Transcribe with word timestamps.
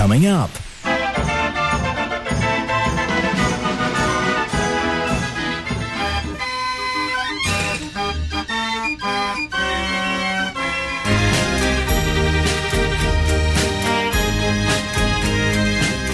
Coming 0.00 0.26
up. 0.28 0.48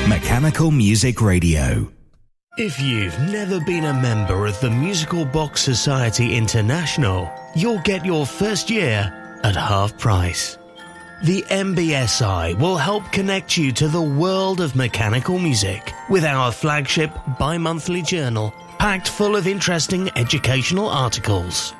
Mechanical 0.08 0.72
Music 0.72 1.22
Radio. 1.22 1.88
If 2.58 2.80
you've 2.80 3.16
never 3.20 3.60
been 3.60 3.84
a 3.84 3.94
member 3.94 4.46
of 4.46 4.58
the 4.60 4.68
Musical 4.68 5.24
Box 5.24 5.60
Society 5.60 6.34
International, 6.34 7.30
you'll 7.54 7.78
get 7.82 8.04
your 8.04 8.26
first 8.26 8.68
year 8.68 9.38
at 9.44 9.54
half 9.54 9.96
price. 9.96 10.58
The 11.22 11.42
MBSI 11.48 12.58
will 12.58 12.76
help 12.76 13.10
connect 13.10 13.56
you 13.56 13.72
to 13.72 13.88
the 13.88 14.02
world 14.02 14.60
of 14.60 14.76
mechanical 14.76 15.38
music 15.38 15.94
with 16.10 16.24
our 16.24 16.52
flagship 16.52 17.10
bi 17.38 17.56
monthly 17.56 18.02
journal 18.02 18.52
packed 18.78 19.08
full 19.08 19.34
of 19.34 19.46
interesting 19.46 20.10
educational 20.14 20.88
articles. 20.88 21.72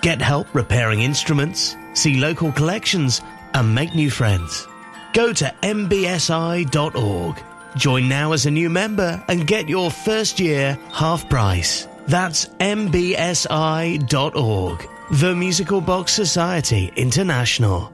Get 0.00 0.22
help 0.22 0.54
repairing 0.54 1.00
instruments, 1.02 1.76
see 1.94 2.20
local 2.20 2.52
collections, 2.52 3.20
and 3.54 3.74
make 3.74 3.96
new 3.96 4.10
friends. 4.10 4.68
Go 5.12 5.32
to 5.32 5.52
mbsi.org. 5.62 7.42
Join 7.76 8.08
now 8.08 8.30
as 8.32 8.46
a 8.46 8.50
new 8.50 8.70
member 8.70 9.22
and 9.26 9.44
get 9.44 9.68
your 9.68 9.90
first 9.90 10.38
year 10.38 10.78
half 10.92 11.28
price. 11.28 11.88
That's 12.06 12.46
mbsi.org. 12.46 12.88
The 15.10 15.34
Musical 15.34 15.80
Box 15.80 16.12
Society 16.12 16.92
International. 16.96 17.93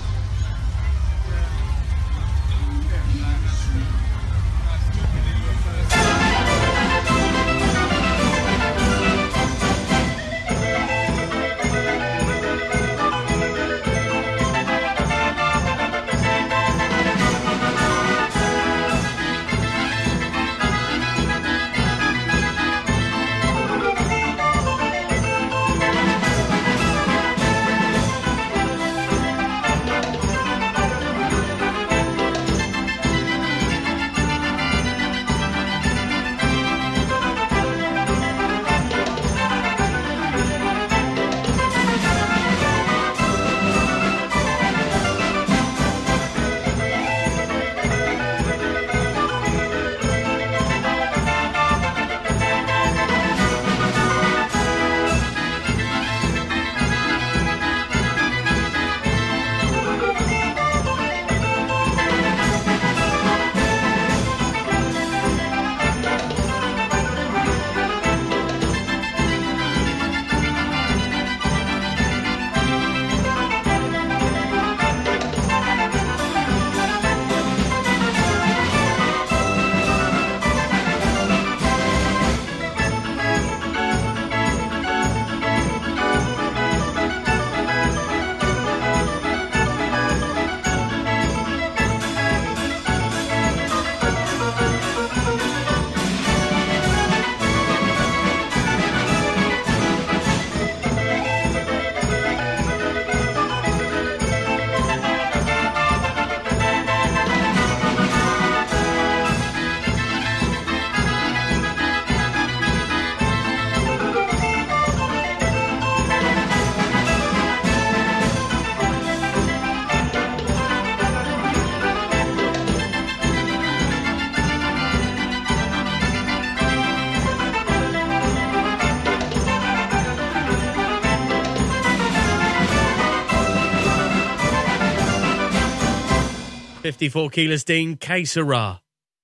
54 137.01 137.29
Keyless 137.31 137.63
Dean, 137.63 137.97
Que 137.97 138.25
Sera. 138.25 138.79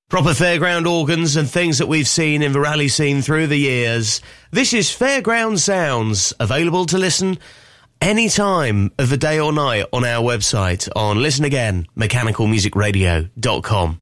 Proper 0.09 0.31
fairground 0.31 0.91
organs 0.91 1.35
and 1.35 1.47
things 1.47 1.77
that 1.77 1.87
we've 1.87 2.07
seen 2.07 2.41
in 2.41 2.51
the 2.51 2.59
rally 2.59 2.87
scene 2.87 3.21
through 3.21 3.45
the 3.45 3.59
years. 3.59 4.19
This 4.49 4.73
is 4.73 4.89
Fairground 4.89 5.59
Sounds, 5.59 6.33
available 6.39 6.87
to 6.87 6.97
listen 6.97 7.37
any 8.01 8.29
time 8.29 8.91
of 8.97 9.11
the 9.11 9.17
day 9.17 9.39
or 9.39 9.53
night 9.53 9.85
on 9.93 10.03
our 10.03 10.23
website 10.23 10.89
on 10.95 11.21
Listen 11.21 11.45
Again, 11.45 11.85
mechanicalmusicradio.com. 11.95 14.01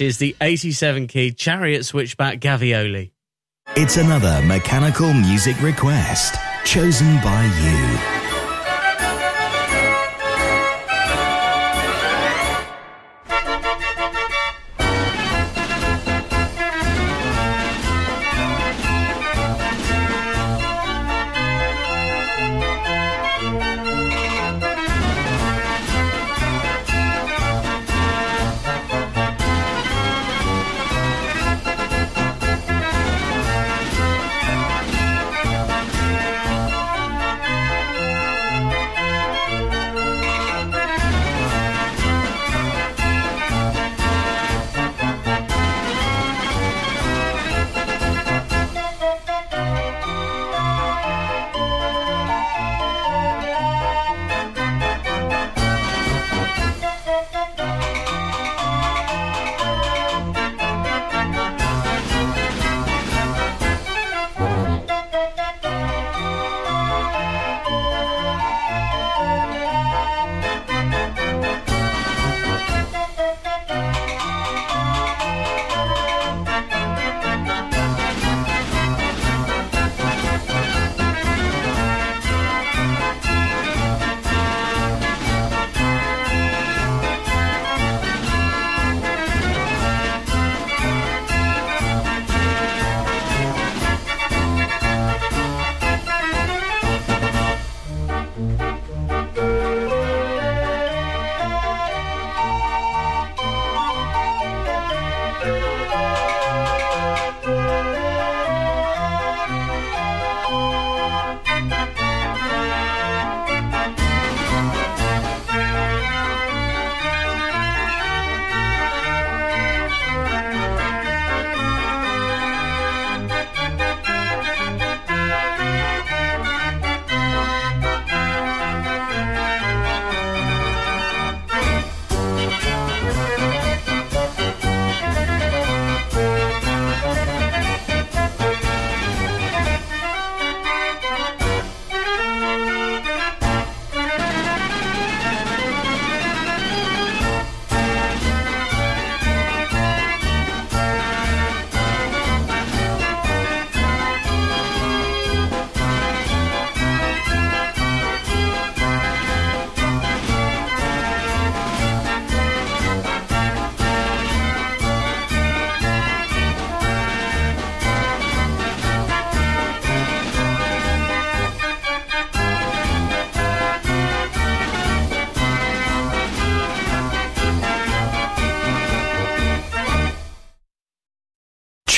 Is 0.00 0.16
the 0.16 0.34
87 0.40 1.08
key 1.08 1.30
Chariot 1.30 1.84
Switchback 1.84 2.40
Gavioli. 2.40 3.10
It's 3.76 3.98
another 3.98 4.40
mechanical 4.46 5.12
music 5.12 5.60
request 5.60 6.36
chosen 6.64 7.16
by 7.16 7.44
you. 7.44 8.19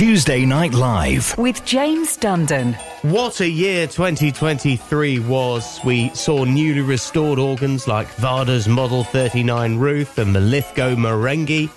Tuesday 0.03 0.45
Night 0.45 0.75
Live 0.75 1.39
with 1.39 1.65
James 1.65 2.19
Dundon. 2.19 2.75
What 3.03 3.39
a 3.39 3.49
year 3.49 3.87
2023 3.87 5.21
was. 5.21 5.79
We 5.85 6.09
saw 6.09 6.43
newly 6.43 6.81
restored 6.81 7.39
organs 7.39 7.87
like 7.87 8.09
Varda's 8.17 8.67
Model 8.67 9.05
39 9.05 9.77
Ruth 9.77 10.19
and 10.19 10.35
the 10.35 10.41
Lithgow 10.41 10.97
Merengue, 10.97 11.71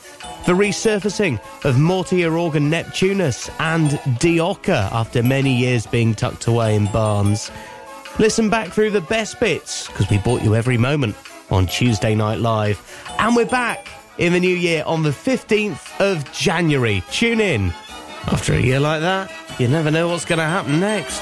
the 0.47 0.53
resurfacing 0.53 1.39
of 1.65 1.77
Mortier 1.77 2.35
organ 2.35 2.67
Neptunus 2.67 3.51
and 3.59 3.91
Diocca 4.19 4.91
after 4.91 5.21
many 5.21 5.55
years 5.55 5.85
being 5.85 6.15
tucked 6.15 6.47
away 6.47 6.75
in 6.75 6.87
barns. 6.87 7.51
Listen 8.17 8.49
back 8.49 8.69
through 8.69 8.89
the 8.89 9.01
best 9.01 9.39
bits 9.39 9.85
because 9.85 10.09
we 10.09 10.17
bought 10.17 10.41
you 10.41 10.55
every 10.55 10.79
moment 10.79 11.15
on 11.51 11.67
Tuesday 11.67 12.15
Night 12.15 12.39
Live. 12.39 12.81
And 13.19 13.35
we're 13.35 13.45
back 13.45 13.87
in 14.17 14.33
the 14.33 14.39
new 14.39 14.55
year 14.55 14.83
on 14.87 15.03
the 15.03 15.11
15th 15.11 15.99
of 15.99 16.31
January. 16.31 17.03
Tune 17.11 17.39
in. 17.39 17.71
After 18.27 18.53
a 18.53 18.59
year 18.59 18.79
like 18.79 19.01
that, 19.01 19.31
you 19.59 19.67
never 19.67 19.91
know 19.91 20.07
what's 20.07 20.25
going 20.25 20.39
to 20.39 20.45
happen 20.45 20.79
next. 20.79 21.21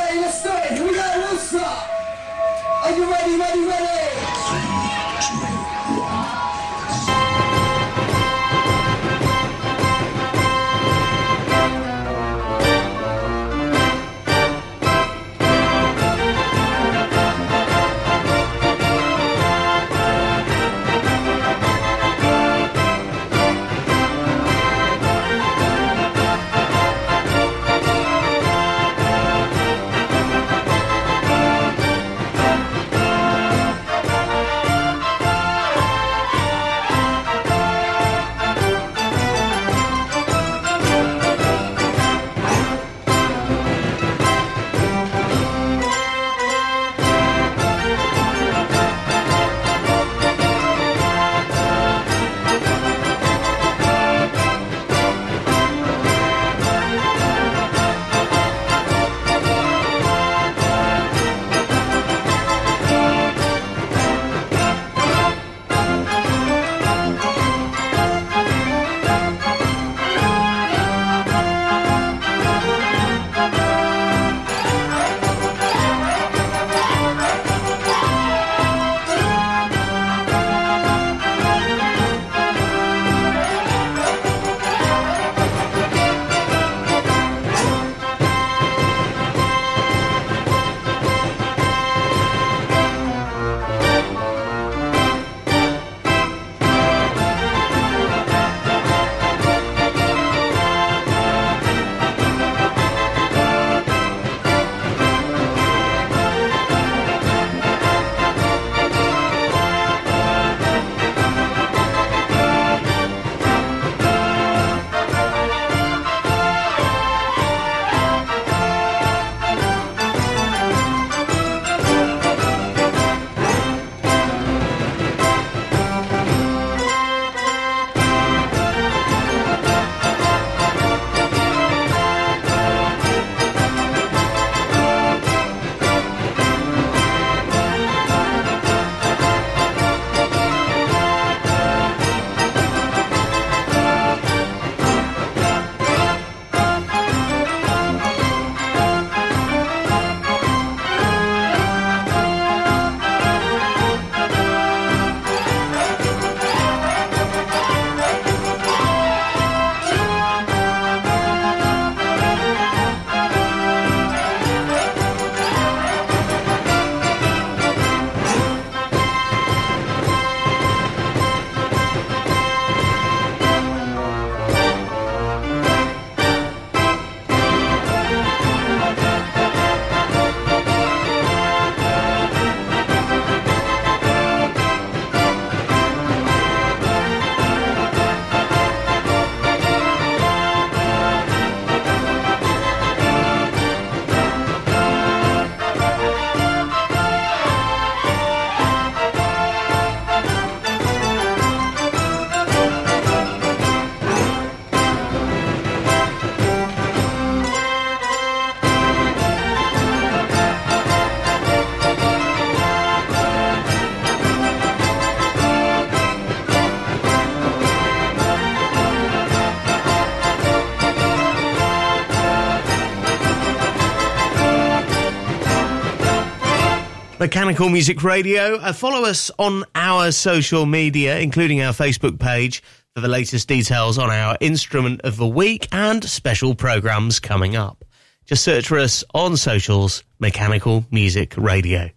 Mechanical 227.51 227.69
Music 227.69 228.01
Radio. 228.01 228.55
Uh, 228.55 228.71
follow 228.71 229.03
us 229.03 229.29
on 229.37 229.65
our 229.75 230.13
social 230.13 230.65
media, 230.65 231.19
including 231.19 231.61
our 231.61 231.73
Facebook 231.73 232.17
page, 232.17 232.63
for 232.95 233.01
the 233.01 233.09
latest 233.09 233.45
details 233.49 233.97
on 233.97 234.09
our 234.09 234.37
instrument 234.39 235.01
of 235.01 235.17
the 235.17 235.27
week 235.27 235.67
and 235.73 236.01
special 236.01 236.55
programs 236.55 237.19
coming 237.19 237.57
up. 237.57 237.83
Just 238.23 238.45
search 238.45 238.69
for 238.69 238.79
us 238.79 239.03
on 239.13 239.35
socials, 239.35 240.05
Mechanical 240.17 240.85
Music 240.91 241.35
Radio. 241.35 241.89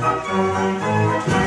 Música 0.00 1.41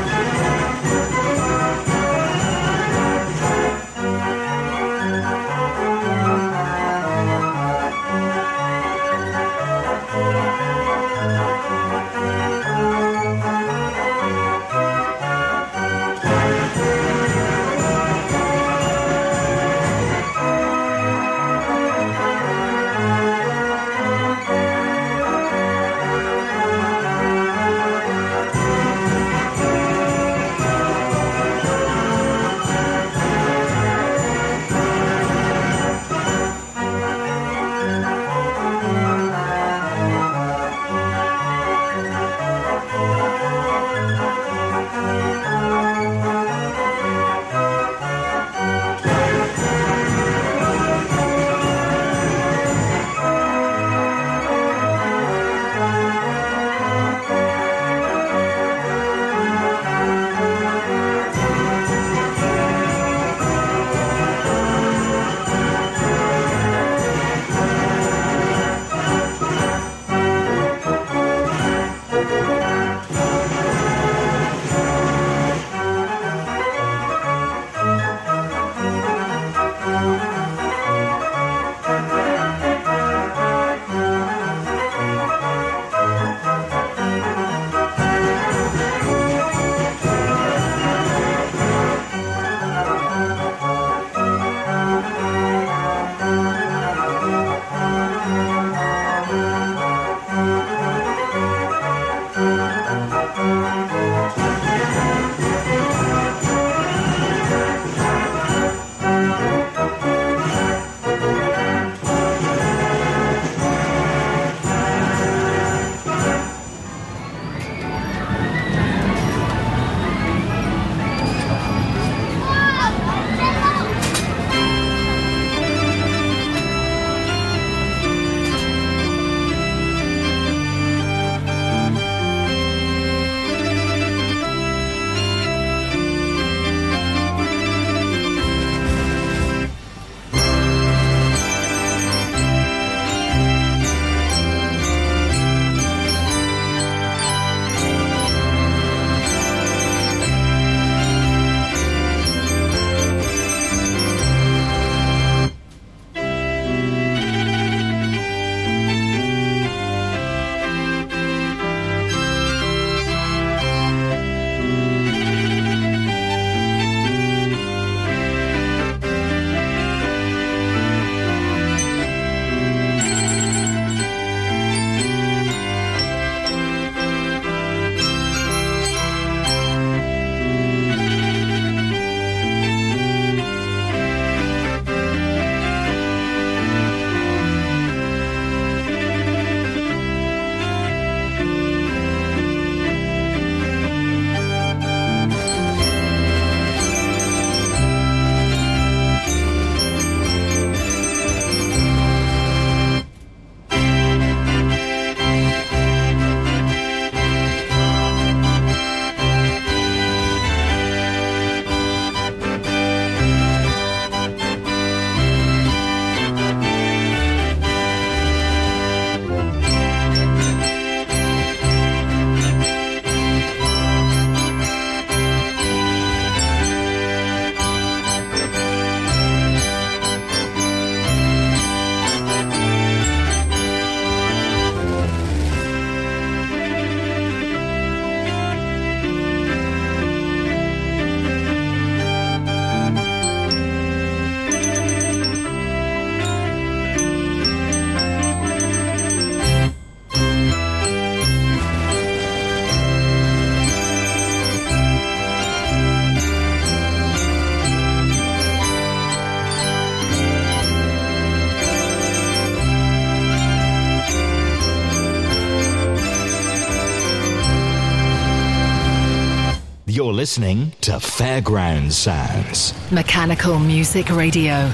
Fairground 271.02 271.92
Sounds. 271.92 272.72
Mechanical 272.90 273.58
Music 273.58 274.10
Radio. 274.10 274.72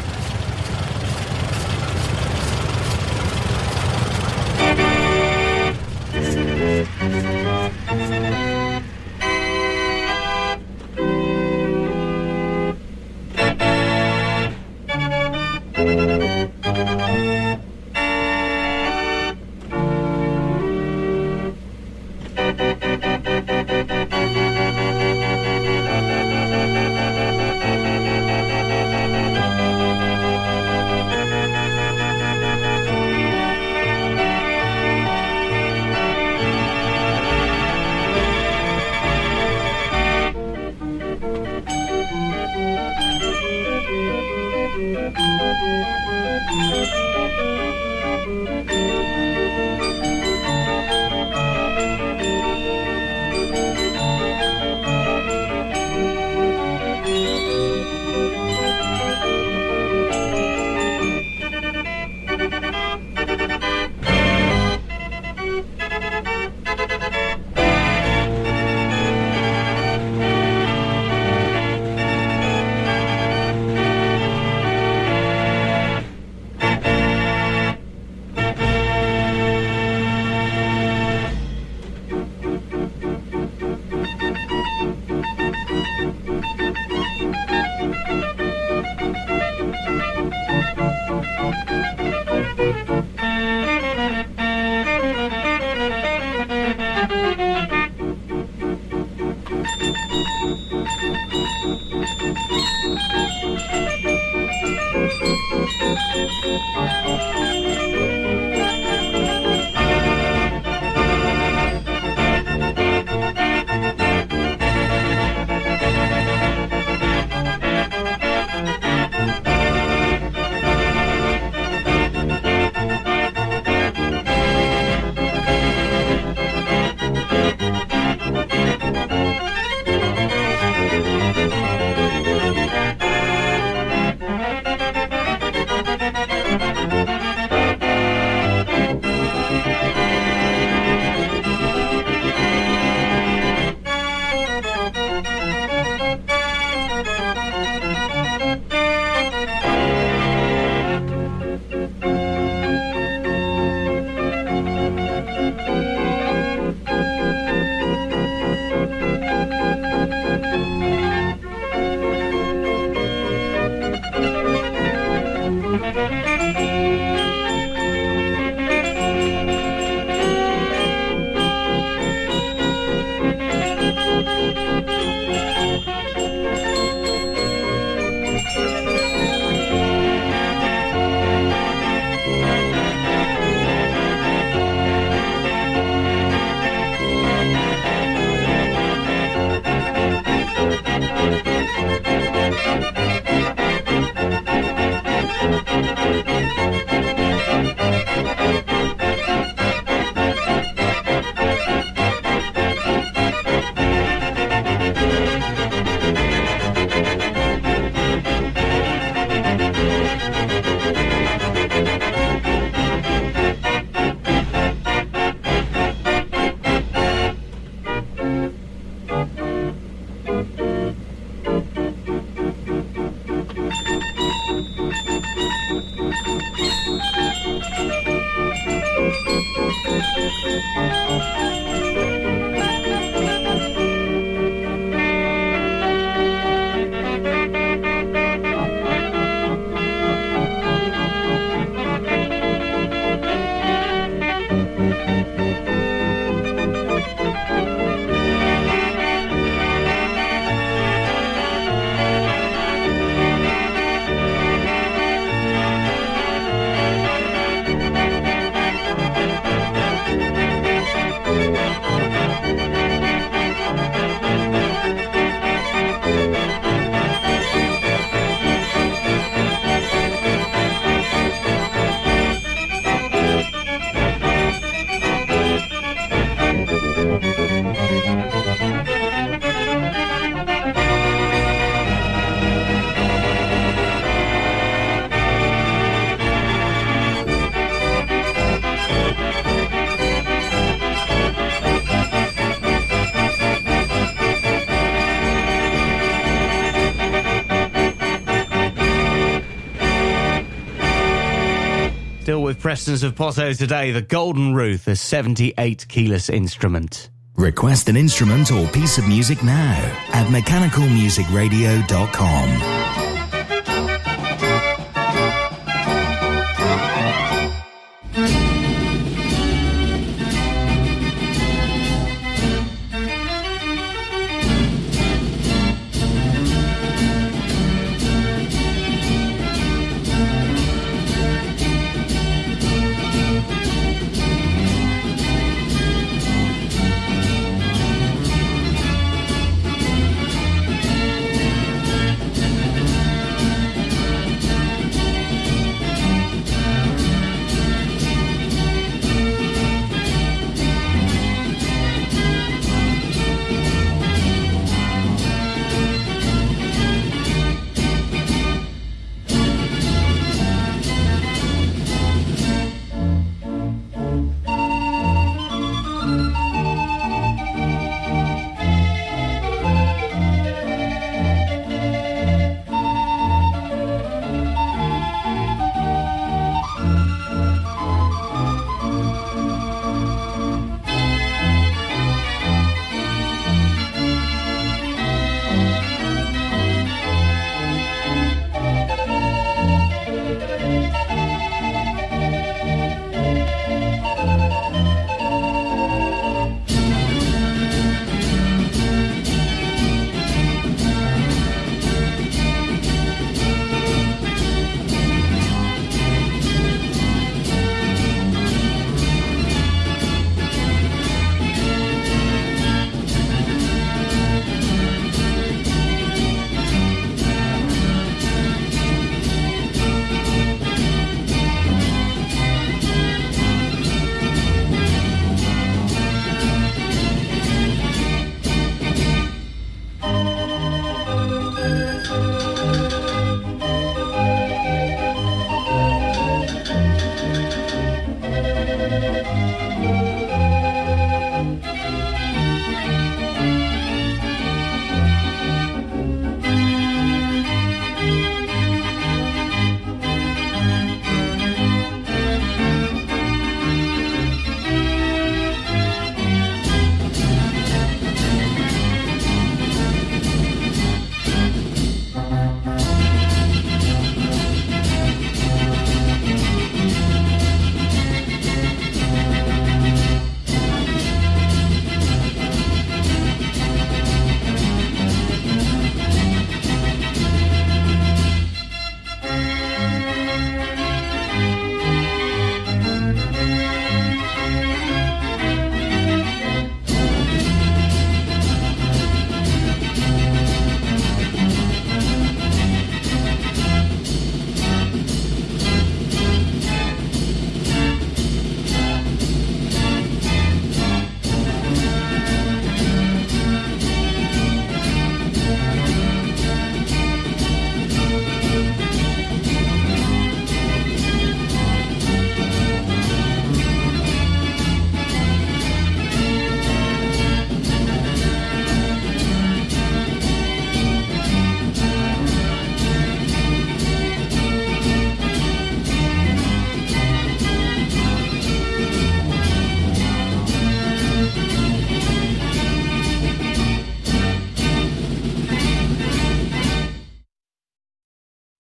Preston's 302.73 303.03
of 303.03 303.15
Potto 303.15 303.53
today, 303.53 303.91
the 303.91 304.01
Golden 304.01 304.55
Ruth, 304.55 304.89
a 304.89 304.97
78 304.97 305.87
keyless 305.89 306.31
instrument. 306.31 307.11
Request 307.37 307.91
an 307.91 307.99
instrument 307.99 308.51
or 308.51 308.67
piece 308.69 308.97
of 308.97 309.07
music 309.07 309.43
now 309.43 309.75
at 310.15 310.27
mechanicalmusicradio.com. 310.29 312.92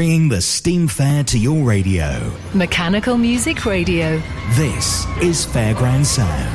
Bringing 0.00 0.30
the 0.30 0.40
steam 0.40 0.88
fair 0.88 1.22
to 1.22 1.38
your 1.38 1.62
radio. 1.62 2.32
Mechanical 2.54 3.18
Music 3.18 3.66
Radio. 3.66 4.16
This 4.54 5.04
is 5.20 5.44
Fairground 5.44 6.06
Sounds. 6.06 6.49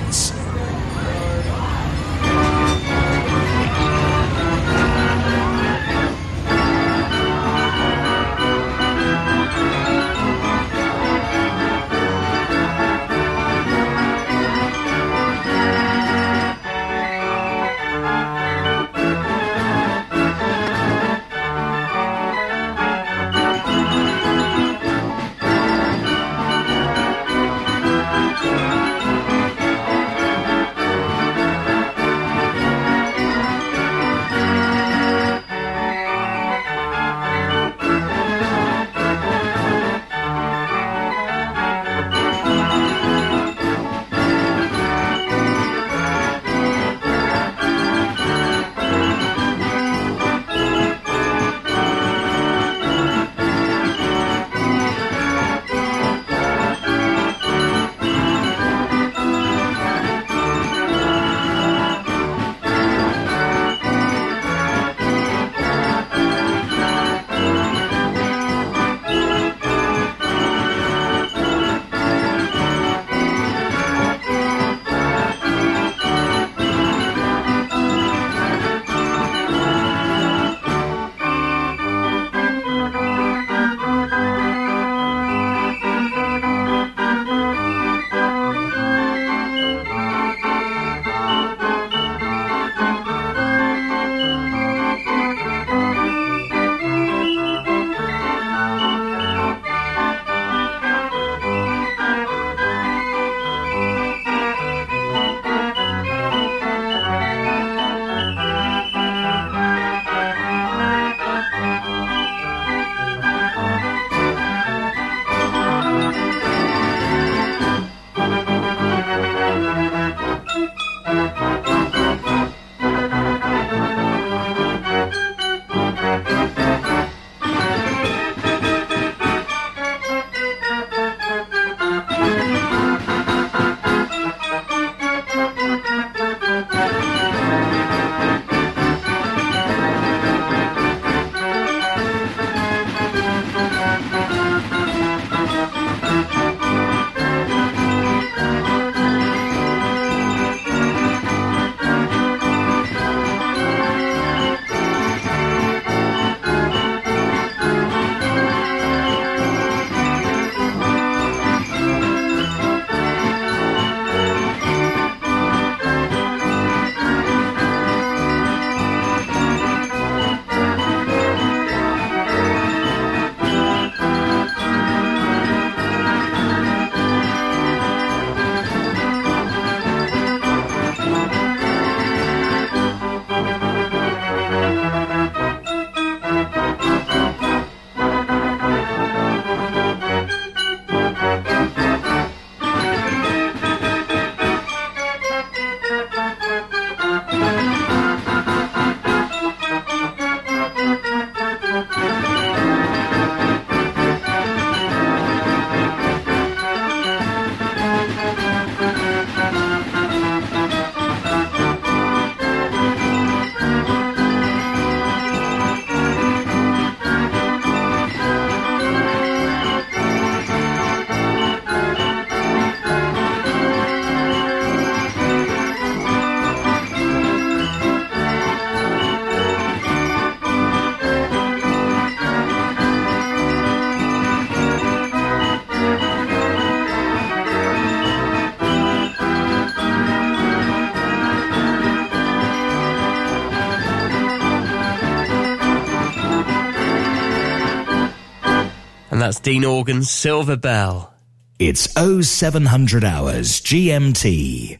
That's 249.25 249.39
Dean 249.39 249.65
Organ's 249.65 250.11
Silver 250.11 250.55
Bell. 250.55 251.11
It's 251.57 251.89
0700 251.95 253.03
hours 253.03 253.59
GMT. 253.59 254.77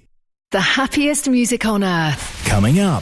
The 0.52 0.62
happiest 0.62 1.28
music 1.28 1.66
on 1.66 1.84
earth. 1.84 2.46
Coming 2.46 2.80
up. 2.80 3.02